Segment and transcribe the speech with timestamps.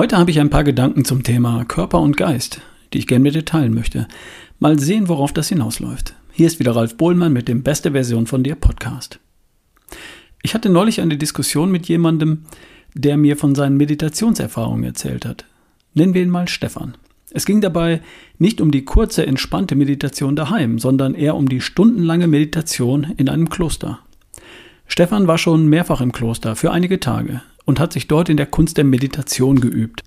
[0.00, 2.62] Heute habe ich ein paar Gedanken zum Thema Körper und Geist,
[2.94, 4.08] die ich gerne mit dir teilen möchte.
[4.58, 6.14] Mal sehen, worauf das hinausläuft.
[6.32, 9.20] Hier ist wieder Ralf Bohlmann mit dem Beste Version von dir Podcast.
[10.42, 12.46] Ich hatte neulich eine Diskussion mit jemandem,
[12.94, 15.44] der mir von seinen Meditationserfahrungen erzählt hat.
[15.92, 16.96] Nennen wir ihn mal Stefan.
[17.32, 18.00] Es ging dabei
[18.38, 23.50] nicht um die kurze, entspannte Meditation daheim, sondern eher um die stundenlange Meditation in einem
[23.50, 23.98] Kloster.
[24.86, 28.46] Stefan war schon mehrfach im Kloster für einige Tage und hat sich dort in der
[28.46, 30.02] Kunst der Meditation geübt.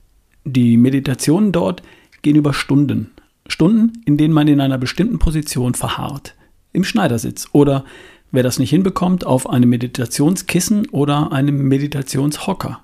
[0.45, 1.81] Die Meditationen dort
[2.21, 3.11] gehen über Stunden.
[3.47, 6.35] Stunden, in denen man in einer bestimmten Position verharrt.
[6.71, 7.85] Im Schneidersitz oder,
[8.31, 12.83] wer das nicht hinbekommt, auf einem Meditationskissen oder einem Meditationshocker.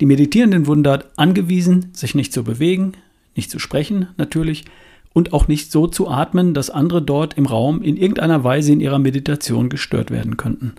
[0.00, 2.92] Die Meditierenden wurden dort angewiesen, sich nicht zu bewegen,
[3.34, 4.64] nicht zu sprechen natürlich
[5.12, 8.80] und auch nicht so zu atmen, dass andere dort im Raum in irgendeiner Weise in
[8.80, 10.72] ihrer Meditation gestört werden könnten.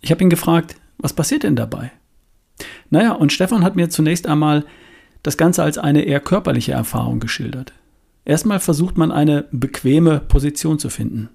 [0.00, 1.90] Ich habe ihn gefragt, was passiert denn dabei?
[2.90, 4.64] Naja, und Stefan hat mir zunächst einmal
[5.22, 7.72] das Ganze als eine eher körperliche Erfahrung geschildert.
[8.24, 11.28] Erstmal versucht man eine bequeme Position zu finden.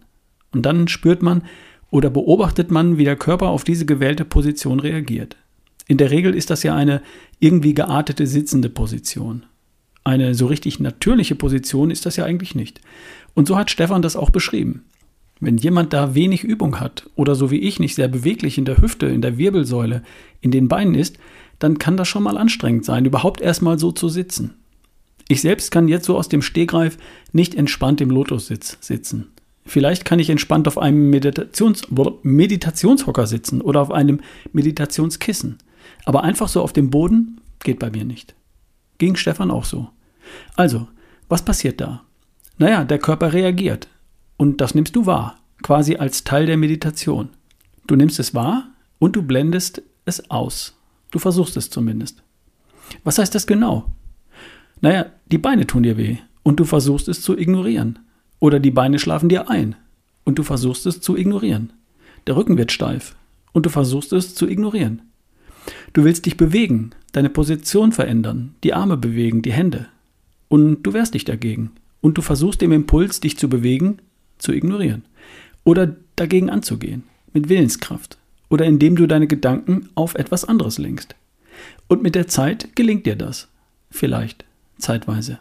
[0.52, 1.44] Und dann spürt man
[1.92, 5.36] oder beobachtet man, wie der Körper auf diese gewählte Position reagiert.
[5.88, 7.02] In der Regel ist das ja eine
[7.40, 9.46] irgendwie geartete sitzende Position.
[10.04, 12.82] Eine so richtig natürliche Position ist das ja eigentlich nicht.
[13.34, 14.86] Und so hat Stefan das auch beschrieben.
[15.40, 18.78] Wenn jemand da wenig Übung hat oder so wie ich nicht sehr beweglich in der
[18.78, 20.02] Hüfte, in der Wirbelsäule,
[20.42, 21.18] in den Beinen ist,
[21.60, 24.56] dann kann das schon mal anstrengend sein, überhaupt erstmal so zu sitzen.
[25.28, 26.98] Ich selbst kann jetzt so aus dem Stehgreif
[27.32, 29.28] nicht entspannt im Lotussitz sitzen.
[29.66, 31.88] Vielleicht kann ich entspannt auf einem Meditations
[32.22, 34.20] Meditationshocker sitzen oder auf einem
[34.54, 35.58] Meditationskissen.
[36.06, 38.36] Aber einfach so auf dem Boden geht bei mir nicht.
[39.00, 39.90] Ging Stefan auch so.
[40.56, 40.88] Also,
[41.28, 42.04] was passiert da?
[42.60, 43.88] Naja, der Körper reagiert.
[44.38, 47.30] Und das nimmst du wahr, quasi als Teil der Meditation.
[47.88, 48.70] Du nimmst es wahr
[49.00, 50.78] und du blendest es aus.
[51.12, 52.24] Du versuchst es zumindest.
[53.04, 53.92] Was heißt das genau?
[54.82, 58.00] Naja, die Beine tun dir weh und du versuchst es zu ignorieren.
[58.40, 59.76] Oder die Beine schlafen dir ein
[60.24, 61.74] und du versuchst es zu ignorieren.
[62.28, 63.16] Der Rücken wird steif
[63.54, 65.02] und du versuchst es zu ignorieren.
[65.94, 69.88] Du willst dich bewegen, deine Position verändern, die Arme bewegen, die Hände.
[70.50, 71.72] Und du wehrst dich dagegen.
[72.02, 74.00] Und du versuchst dem Impuls, dich zu bewegen,
[74.38, 75.04] zu ignorieren.
[75.64, 77.04] Oder dagegen anzugehen,
[77.34, 78.18] mit Willenskraft.
[78.50, 81.16] Oder indem du deine Gedanken auf etwas anderes lenkst.
[81.88, 83.50] Und mit der Zeit gelingt dir das.
[83.90, 84.46] Vielleicht,
[84.78, 85.40] zeitweise.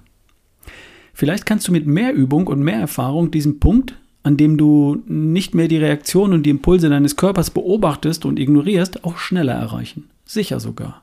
[1.12, 5.54] Vielleicht kannst du mit mehr Übung und mehr Erfahrung diesen Punkt, an dem du nicht
[5.54, 10.08] mehr die Reaktion und die Impulse deines Körpers beobachtest und ignorierst, auch schneller erreichen.
[10.24, 11.02] Sicher sogar.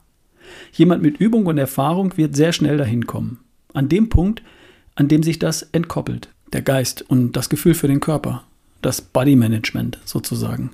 [0.72, 3.38] Jemand mit Übung und Erfahrung wird sehr schnell dahin kommen.
[3.72, 4.42] An dem Punkt,
[4.96, 8.44] an dem sich das entkoppelt der Geist und das Gefühl für den Körper,
[8.80, 10.70] das Body Management sozusagen.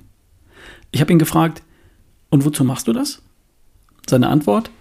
[0.91, 1.63] Ich habe ihn gefragt,
[2.29, 3.21] und wozu machst du das?
[4.07, 4.71] Seine Antwort,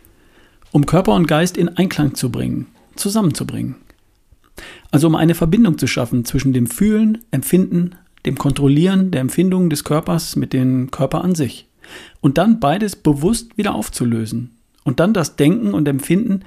[0.70, 2.66] um Körper und Geist in Einklang zu bringen,
[2.96, 3.76] zusammenzubringen.
[4.90, 7.92] Also um eine Verbindung zu schaffen zwischen dem Fühlen, Empfinden,
[8.26, 11.66] dem Kontrollieren der Empfindungen des Körpers mit dem Körper an sich.
[12.20, 14.56] Und dann beides bewusst wieder aufzulösen.
[14.84, 16.42] Und dann das Denken und Empfinden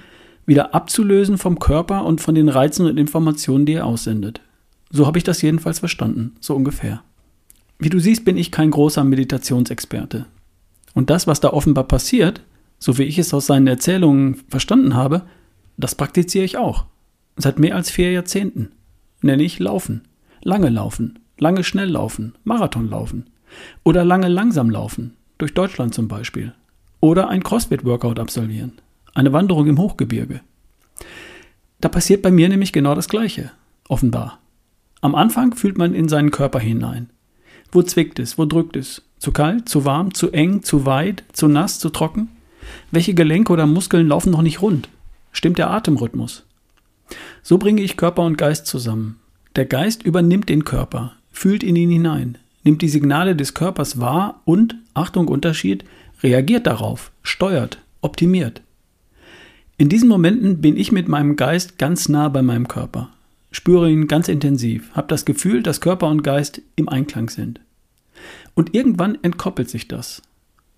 [0.46, 4.42] wieder abzulösen vom Körper und von den Reizen und Informationen, die er aussendet.
[4.90, 7.04] So habe ich das jedenfalls verstanden, so ungefähr.
[7.80, 10.26] Wie du siehst, bin ich kein großer Meditationsexperte.
[10.94, 12.42] Und das, was da offenbar passiert,
[12.78, 15.24] so wie ich es aus seinen Erzählungen verstanden habe,
[15.78, 16.86] das praktiziere ich auch.
[17.38, 18.72] Seit mehr als vier Jahrzehnten.
[19.22, 20.02] Nenne ich Laufen.
[20.44, 23.28] Lange laufen, lange schnell laufen, Marathon laufen.
[23.84, 26.54] Oder lange langsam laufen, durch Deutschland zum Beispiel.
[27.00, 28.74] Oder ein CrossFit-Workout absolvieren
[29.14, 30.42] eine Wanderung im Hochgebirge.
[31.80, 33.52] Da passiert bei mir nämlich genau das Gleiche,
[33.88, 34.40] offenbar.
[35.02, 37.10] Am Anfang fühlt man in seinen Körper hinein.
[37.72, 39.02] Wo zwickt es, wo drückt es?
[39.18, 42.30] Zu kalt, zu warm, zu eng, zu weit, zu nass, zu trocken?
[42.92, 44.90] Welche Gelenke oder Muskeln laufen noch nicht rund?
[45.32, 46.44] Stimmt der Atemrhythmus?
[47.42, 49.20] So bringe ich Körper und Geist zusammen.
[49.56, 54.42] Der Geist übernimmt den Körper, fühlt in ihn hinein, nimmt die Signale des Körpers wahr
[54.46, 55.84] und, Achtung Unterschied,
[56.24, 58.62] reagiert darauf, steuert, optimiert.
[59.82, 63.10] In diesen Momenten bin ich mit meinem Geist ganz nah bei meinem Körper,
[63.52, 67.60] spüre ihn ganz intensiv, habe das Gefühl, dass Körper und Geist im Einklang sind.
[68.54, 70.22] Und irgendwann entkoppelt sich das.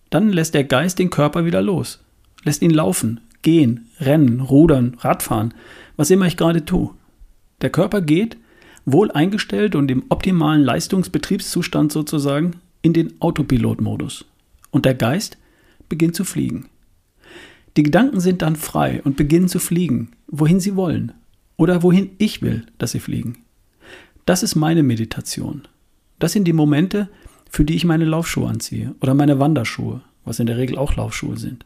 [0.10, 2.00] Dann lässt der Geist den Körper wieder los,
[2.46, 5.54] lässt ihn laufen, gehen, rennen, rudern, Radfahren,
[5.98, 6.92] was immer ich gerade tue.
[7.60, 8.38] Der Körper geht,
[8.86, 14.24] wohl eingestellt und im optimalen Leistungsbetriebszustand sozusagen, in den Autopilotmodus.
[14.72, 15.38] Und der Geist
[15.90, 16.70] beginnt zu fliegen.
[17.76, 21.12] Die Gedanken sind dann frei und beginnen zu fliegen, wohin sie wollen
[21.58, 23.38] oder wohin ich will, dass sie fliegen.
[24.26, 25.64] Das ist meine Meditation.
[26.20, 27.10] Das sind die Momente,
[27.50, 31.38] für die ich meine Laufschuhe anziehe oder meine Wanderschuhe, was in der Regel auch Laufschuhe
[31.38, 31.66] sind.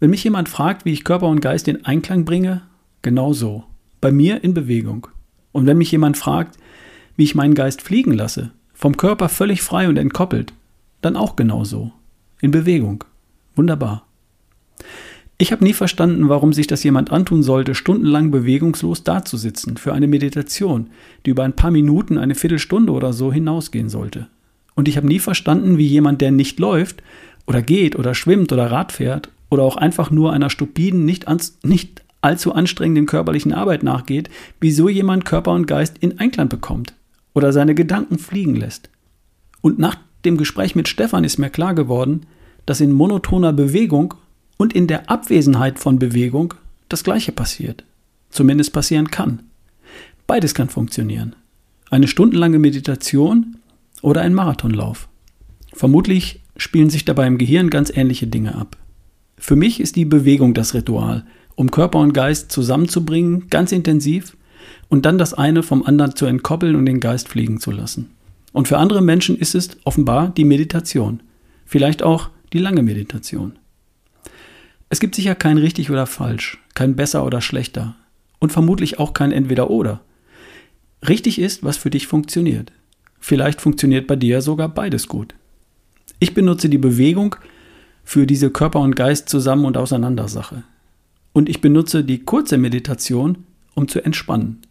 [0.00, 2.62] Wenn mich jemand fragt, wie ich Körper und Geist in Einklang bringe,
[3.02, 3.64] genau so.
[4.00, 5.08] Bei mir in Bewegung.
[5.50, 6.56] Und wenn mich jemand fragt,
[7.16, 10.52] wie ich meinen Geist fliegen lasse, vom Körper völlig frei und entkoppelt,
[11.00, 11.92] dann auch genau so.
[12.40, 13.02] In Bewegung.
[13.56, 14.07] Wunderbar.
[15.40, 20.08] Ich habe nie verstanden, warum sich das jemand antun sollte, stundenlang bewegungslos dazusitzen für eine
[20.08, 20.90] Meditation,
[21.24, 24.26] die über ein paar Minuten, eine Viertelstunde oder so hinausgehen sollte.
[24.74, 27.04] Und ich habe nie verstanden, wie jemand, der nicht läuft
[27.46, 31.56] oder geht oder schwimmt oder Rad fährt oder auch einfach nur einer stupiden, nicht, ans,
[31.62, 34.30] nicht allzu anstrengenden körperlichen Arbeit nachgeht,
[34.60, 36.94] wieso jemand Körper und Geist in Einklang bekommt
[37.32, 38.90] oder seine Gedanken fliegen lässt.
[39.60, 42.26] Und nach dem Gespräch mit Stefan ist mir klar geworden,
[42.66, 44.14] dass in monotoner Bewegung
[44.58, 46.52] und in der Abwesenheit von Bewegung
[46.90, 47.84] das Gleiche passiert.
[48.28, 49.44] Zumindest passieren kann.
[50.26, 51.34] Beides kann funktionieren.
[51.88, 53.56] Eine stundenlange Meditation
[54.02, 55.08] oder ein Marathonlauf.
[55.72, 58.76] Vermutlich spielen sich dabei im Gehirn ganz ähnliche Dinge ab.
[59.38, 61.24] Für mich ist die Bewegung das Ritual,
[61.54, 64.36] um Körper und Geist zusammenzubringen, ganz intensiv,
[64.88, 68.10] und dann das eine vom anderen zu entkoppeln und den Geist fliegen zu lassen.
[68.52, 71.20] Und für andere Menschen ist es offenbar die Meditation,
[71.64, 73.58] vielleicht auch die lange Meditation.
[74.90, 77.96] Es gibt sicher kein richtig oder falsch, kein besser oder schlechter
[78.38, 80.00] und vermutlich auch kein entweder oder.
[81.06, 82.72] Richtig ist, was für dich funktioniert.
[83.20, 85.34] Vielleicht funktioniert bei dir sogar beides gut.
[86.18, 87.36] Ich benutze die Bewegung
[88.02, 90.64] für diese Körper und Geist zusammen und Auseinandersache.
[91.32, 93.44] Und ich benutze die kurze Meditation,
[93.74, 94.62] um zu entspannen.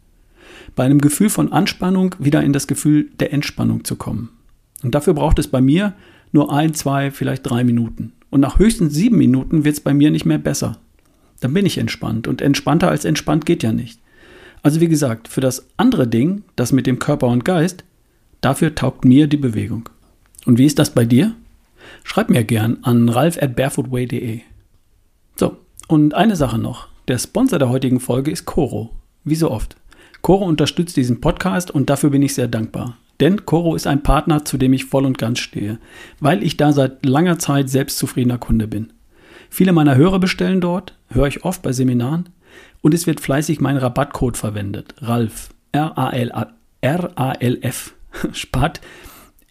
[0.74, 4.30] Bei einem Gefühl von Anspannung wieder in das Gefühl der Entspannung zu kommen.
[4.82, 5.94] Und dafür braucht es bei mir
[6.32, 8.12] nur ein, zwei, vielleicht drei Minuten.
[8.30, 10.78] Und nach höchstens sieben Minuten wird es bei mir nicht mehr besser.
[11.40, 12.28] Dann bin ich entspannt.
[12.28, 14.00] Und entspannter als entspannt geht ja nicht.
[14.62, 17.84] Also wie gesagt, für das andere Ding, das mit dem Körper und Geist,
[18.40, 19.88] dafür taugt mir die Bewegung.
[20.46, 21.34] Und wie ist das bei dir?
[22.04, 24.40] Schreib mir gern an ralf at barefootway.de.
[25.36, 26.88] So, und eine Sache noch.
[27.06, 28.90] Der Sponsor der heutigen Folge ist Coro.
[29.24, 29.76] Wie so oft.
[30.22, 32.96] Coro unterstützt diesen Podcast und dafür bin ich sehr dankbar.
[33.20, 35.78] Denn Coro ist ein Partner, zu dem ich voll und ganz stehe,
[36.20, 38.92] weil ich da seit langer Zeit selbstzufriedener Kunde bin.
[39.50, 42.28] Viele meiner Hörer bestellen dort, höre ich oft bei Seminaren,
[42.80, 44.94] und es wird fleißig mein Rabattcode verwendet.
[44.98, 46.34] RALF, R-A-L-F,
[48.32, 48.80] spart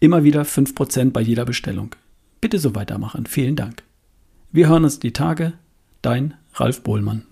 [0.00, 1.94] immer wieder 5% bei jeder Bestellung.
[2.40, 3.26] Bitte so weitermachen.
[3.26, 3.82] Vielen Dank.
[4.52, 5.54] Wir hören uns die Tage.
[6.00, 7.24] Dein Ralf Bohlmann.